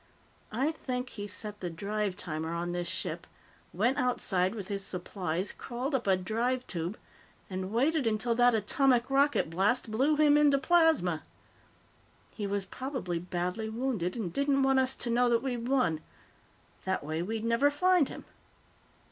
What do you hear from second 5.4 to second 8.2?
crawled up a drive tube and waited